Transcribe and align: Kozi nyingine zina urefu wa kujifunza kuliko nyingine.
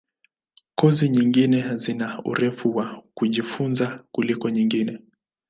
Kozi 0.79 1.09
nyingine 1.09 1.75
zina 1.77 2.21
urefu 2.25 2.75
wa 2.77 3.03
kujifunza 3.13 4.03
kuliko 4.11 4.49
nyingine. 4.49 4.99